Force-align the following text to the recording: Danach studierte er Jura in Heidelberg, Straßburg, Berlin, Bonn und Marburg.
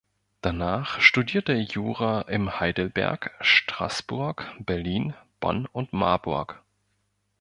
Danach 0.41 0.99
studierte 0.99 1.51
er 1.51 1.61
Jura 1.61 2.21
in 2.21 2.59
Heidelberg, 2.59 3.37
Straßburg, 3.39 4.51
Berlin, 4.57 5.13
Bonn 5.39 5.67
und 5.67 5.93
Marburg. 5.93 6.59